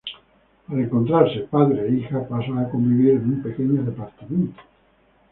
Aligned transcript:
Al 0.69 0.79
encontrarse, 0.79 1.41
padre 1.47 1.87
e 1.87 1.91
hija, 1.95 2.17
pasan 2.31 2.57
a 2.59 2.65
convivir 2.71 3.11
en 3.17 3.25
un 3.33 3.37
pequeño 3.43 3.83
departamento. 3.89 4.63